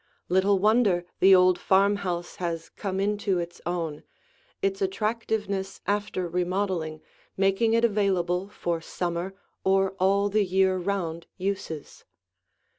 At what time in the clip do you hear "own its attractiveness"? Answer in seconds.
3.67-5.79